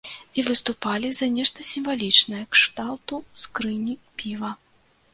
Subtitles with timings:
[0.37, 4.51] І выступалі за нешта сімвалічнае кшталту скрыні піва.